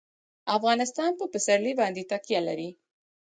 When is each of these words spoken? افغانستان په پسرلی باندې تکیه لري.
افغانستان 0.57 1.11
په 1.19 1.25
پسرلی 1.33 1.73
باندې 1.79 2.07
تکیه 2.11 2.41
لري. 2.47 2.69